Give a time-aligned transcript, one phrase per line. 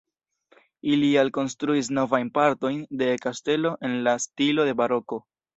[0.93, 5.25] Ili alkonstruis novajn partojn de kastelo en la stilo de baroko.